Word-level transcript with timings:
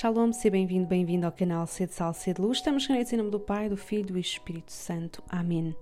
Shalom, 0.00 0.32
seja 0.32 0.52
bem-vindo, 0.52 0.86
bem-vindo 0.86 1.26
ao 1.26 1.32
canal 1.32 1.66
Sede 1.66 1.92
Sal, 1.92 2.14
Sede 2.14 2.40
Luz. 2.40 2.58
Estamos 2.58 2.86
reunidos 2.86 3.12
em 3.12 3.16
nome 3.16 3.32
do 3.32 3.40
Pai, 3.40 3.68
do 3.68 3.76
Filho 3.76 4.10
e 4.10 4.12
do 4.12 4.18
Espírito 4.20 4.70
Santo. 4.70 5.24
Amém. 5.28 5.74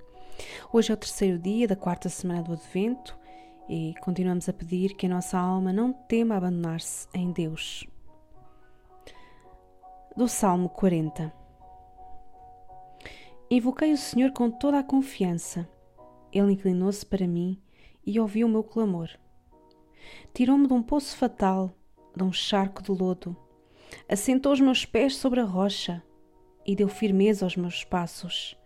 Hoje 0.72 0.90
é 0.90 0.94
o 0.94 0.96
terceiro 0.96 1.38
dia 1.38 1.68
da 1.68 1.76
quarta 1.76 2.08
semana 2.08 2.42
do 2.42 2.54
Advento 2.54 3.14
e 3.68 3.92
continuamos 4.00 4.48
a 4.48 4.54
pedir 4.54 4.94
que 4.94 5.04
a 5.04 5.08
nossa 5.10 5.38
alma 5.38 5.70
não 5.70 5.92
tema 5.92 6.34
abandonar-se 6.34 7.06
em 7.12 7.30
Deus. 7.30 7.86
Do 10.16 10.26
Salmo 10.26 10.70
40 10.70 11.30
Invoquei 13.50 13.92
o 13.92 13.98
Senhor 13.98 14.32
com 14.32 14.50
toda 14.50 14.78
a 14.78 14.82
confiança. 14.82 15.68
Ele 16.32 16.52
inclinou-se 16.52 17.04
para 17.04 17.26
mim 17.26 17.60
e 18.06 18.18
ouviu 18.18 18.46
o 18.46 18.50
meu 18.50 18.64
clamor. 18.64 19.10
Tirou-me 20.32 20.66
de 20.66 20.72
um 20.72 20.82
poço 20.82 21.14
fatal, 21.18 21.70
de 22.16 22.24
um 22.24 22.32
charco 22.32 22.82
de 22.82 22.90
lodo 22.92 23.36
assentou 24.08 24.52
os 24.52 24.60
meus 24.60 24.84
pés 24.84 25.16
sobre 25.16 25.40
a 25.40 25.44
rocha 25.44 26.02
e 26.66 26.74
deu 26.74 26.88
firmeza 26.88 27.44
aos 27.46 27.56
meus 27.56 27.84
passos. 27.84 28.56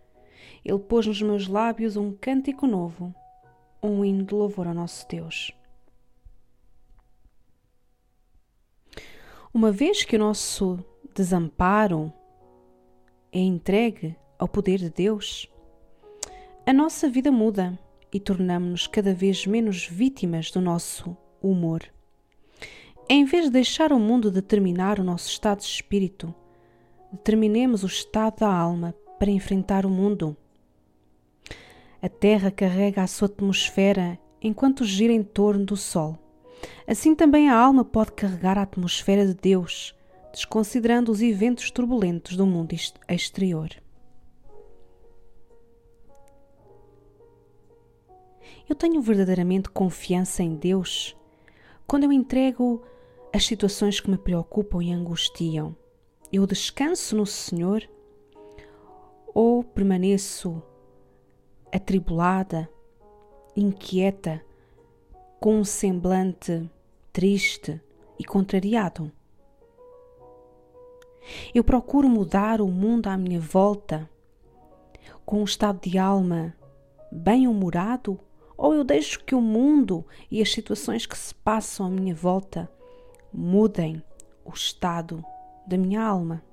Ele 0.63 0.79
pôs 0.79 1.05
nos 1.07 1.21
meus 1.21 1.47
lábios 1.47 1.97
um 1.97 2.11
cântico 2.13 2.67
novo, 2.67 3.13
um 3.81 4.03
hino 4.05 4.23
de 4.23 4.33
louvor 4.33 4.67
ao 4.67 4.73
nosso 4.73 5.07
Deus. 5.07 5.51
Uma 9.53 9.71
vez 9.71 10.03
que 10.03 10.15
o 10.15 10.19
nosso 10.19 10.79
desamparo 11.13 12.11
é 13.31 13.39
entregue 13.39 14.15
ao 14.39 14.47
poder 14.47 14.79
de 14.79 14.89
Deus, 14.89 15.51
a 16.65 16.71
nossa 16.71 17.09
vida 17.09 17.31
muda 17.31 17.77
e 18.13 18.19
tornamos-nos 18.19 18.87
cada 18.87 19.13
vez 19.13 19.45
menos 19.45 19.85
vítimas 19.85 20.51
do 20.51 20.61
nosso 20.61 21.17
humor. 21.41 21.81
Em 23.13 23.25
vez 23.25 23.43
de 23.43 23.51
deixar 23.51 23.91
o 23.91 23.99
mundo 23.99 24.31
determinar 24.31 24.97
o 24.97 25.03
nosso 25.03 25.27
estado 25.27 25.59
de 25.59 25.65
espírito, 25.65 26.33
determinemos 27.11 27.83
o 27.83 27.87
estado 27.87 28.39
da 28.39 28.47
alma 28.47 28.95
para 29.19 29.29
enfrentar 29.29 29.85
o 29.85 29.89
mundo. 29.89 30.33
A 32.01 32.07
Terra 32.07 32.49
carrega 32.49 33.03
a 33.03 33.07
sua 33.07 33.25
atmosfera 33.25 34.17
enquanto 34.41 34.85
gira 34.85 35.11
em 35.11 35.23
torno 35.23 35.65
do 35.65 35.75
Sol. 35.75 36.17
Assim 36.87 37.13
também 37.13 37.49
a 37.49 37.57
alma 37.59 37.83
pode 37.83 38.13
carregar 38.13 38.57
a 38.57 38.61
atmosfera 38.61 39.27
de 39.27 39.33
Deus, 39.33 39.93
desconsiderando 40.31 41.11
os 41.11 41.21
eventos 41.21 41.69
turbulentos 41.69 42.37
do 42.37 42.45
mundo 42.45 42.73
exterior. 43.09 43.71
Eu 48.69 48.73
tenho 48.73 49.01
verdadeiramente 49.01 49.69
confiança 49.69 50.41
em 50.41 50.55
Deus 50.55 51.13
quando 51.85 52.05
eu 52.05 52.13
entrego 52.13 52.81
as 53.33 53.45
situações 53.45 53.99
que 53.99 54.09
me 54.09 54.17
preocupam 54.17 54.83
e 54.83 54.91
angustiam, 54.91 55.75
eu 56.33 56.45
descanso 56.45 57.15
no 57.15 57.25
Senhor 57.25 57.87
ou 59.33 59.63
permaneço 59.63 60.61
atribulada, 61.71 62.69
inquieta, 63.55 64.43
com 65.39 65.55
um 65.55 65.63
semblante 65.63 66.69
triste 67.13 67.81
e 68.19 68.25
contrariado? 68.25 69.09
Eu 71.53 71.63
procuro 71.63 72.09
mudar 72.09 72.59
o 72.59 72.67
mundo 72.67 73.07
à 73.07 73.15
minha 73.15 73.39
volta 73.39 74.09
com 75.25 75.39
um 75.39 75.45
estado 75.45 75.79
de 75.81 75.97
alma 75.97 76.53
bem-humorado 77.09 78.19
ou 78.57 78.73
eu 78.73 78.83
deixo 78.83 79.23
que 79.23 79.33
o 79.33 79.41
mundo 79.41 80.05
e 80.29 80.41
as 80.41 80.51
situações 80.51 81.05
que 81.05 81.17
se 81.17 81.33
passam 81.33 81.85
à 81.85 81.89
minha 81.89 82.13
volta 82.13 82.69
mudem 83.33 84.03
o 84.43 84.51
estado 84.51 85.23
da 85.65 85.77
minha 85.77 86.01
alma. 86.01 86.43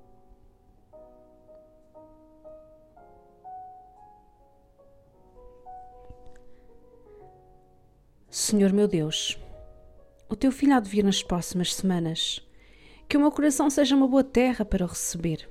Senhor 8.30 8.73
meu 8.73 8.86
Deus, 8.86 9.39
o 10.29 10.36
teu 10.36 10.52
filho 10.52 10.75
há 10.75 10.80
de 10.80 10.89
vir 10.89 11.02
nas 11.02 11.23
próximas 11.23 11.75
semanas. 11.75 12.45
Que 13.08 13.17
o 13.17 13.20
meu 13.20 13.31
coração 13.31 13.70
seja 13.70 13.97
uma 13.97 14.07
boa 14.07 14.23
terra 14.23 14.64
para 14.64 14.85
o 14.85 14.89
receber. 14.89 15.48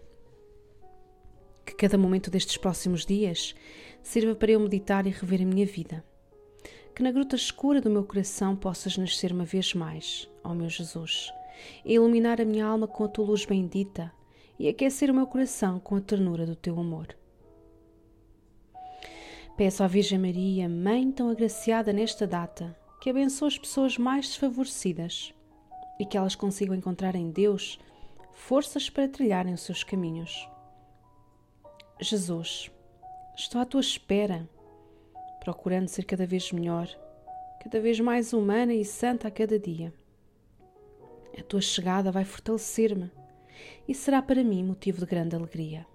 Que 1.65 1.73
cada 1.73 1.97
momento 1.97 2.29
destes 2.29 2.55
próximos 2.57 3.05
dias 3.05 3.55
sirva 4.03 4.35
para 4.35 4.51
eu 4.51 4.59
meditar 4.59 5.07
e 5.07 5.09
rever 5.09 5.41
a 5.41 5.45
minha 5.45 5.65
vida 5.65 6.03
que 6.97 7.03
na 7.03 7.11
gruta 7.11 7.35
escura 7.35 7.79
do 7.79 7.91
meu 7.91 8.03
coração 8.03 8.55
possas 8.55 8.97
nascer 8.97 9.31
uma 9.31 9.45
vez 9.45 9.75
mais, 9.75 10.27
ó 10.43 10.55
meu 10.55 10.67
Jesus, 10.67 11.31
e 11.85 11.93
iluminar 11.93 12.41
a 12.41 12.43
minha 12.43 12.65
alma 12.65 12.87
com 12.87 13.03
a 13.03 13.07
tua 13.07 13.23
luz 13.23 13.45
bendita 13.45 14.11
e 14.57 14.67
aquecer 14.67 15.11
o 15.11 15.13
meu 15.13 15.27
coração 15.27 15.79
com 15.79 15.95
a 15.95 16.01
ternura 16.01 16.43
do 16.43 16.55
teu 16.55 16.79
amor. 16.79 17.15
Peço 19.55 19.83
à 19.83 19.87
Virgem 19.87 20.17
Maria, 20.17 20.67
Mãe 20.67 21.11
tão 21.11 21.29
agraciada 21.29 21.93
nesta 21.93 22.25
data, 22.25 22.75
que 22.99 23.11
abençoe 23.11 23.49
as 23.49 23.59
pessoas 23.59 23.95
mais 23.99 24.29
desfavorecidas 24.29 25.31
e 25.99 26.05
que 26.05 26.17
elas 26.17 26.33
consigam 26.33 26.73
encontrar 26.73 27.15
em 27.15 27.29
Deus 27.29 27.79
forças 28.33 28.89
para 28.89 29.07
trilharem 29.07 29.53
os 29.53 29.61
seus 29.61 29.83
caminhos. 29.83 30.49
Jesus, 32.01 32.71
estou 33.35 33.61
à 33.61 33.65
tua 33.65 33.81
espera 33.81 34.49
procurando 35.47 35.87
ser 35.87 36.03
cada 36.03 36.25
vez 36.25 36.51
melhor, 36.51 36.89
cada 37.63 37.79
vez 37.79 37.97
mais 38.01 38.33
humana 38.33 38.73
e 38.73 38.83
santa 38.83 39.29
a 39.29 39.31
cada 39.31 39.57
dia. 39.57 39.93
A 41.39 41.41
tua 41.41 41.61
chegada 41.61 42.11
vai 42.11 42.25
fortalecer-me 42.25 43.09
e 43.87 43.95
será 43.95 44.21
para 44.21 44.43
mim 44.43 44.61
motivo 44.61 44.99
de 44.99 45.05
grande 45.05 45.37
alegria. 45.37 45.87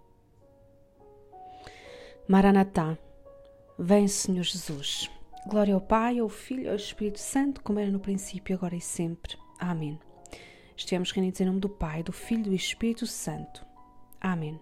Maranatá, 2.26 2.96
vem 3.78 4.08
Senhor 4.08 4.42
Jesus. 4.42 5.10
Glória 5.46 5.74
ao 5.74 5.82
Pai, 5.82 6.18
ao 6.18 6.30
Filho 6.30 6.62
e 6.62 6.68
ao 6.70 6.76
Espírito 6.76 7.20
Santo, 7.20 7.60
como 7.60 7.78
era 7.78 7.90
no 7.90 8.00
princípio, 8.00 8.56
agora 8.56 8.74
e 8.74 8.80
sempre. 8.80 9.36
Amém. 9.58 10.00
Estivemos 10.74 11.10
reunidos 11.10 11.42
em 11.42 11.44
nome 11.44 11.60
do 11.60 11.68
Pai, 11.68 12.02
do 12.02 12.10
Filho 12.10 12.46
e 12.46 12.48
do 12.48 12.54
Espírito 12.54 13.06
Santo. 13.06 13.66
Amém. 14.18 14.58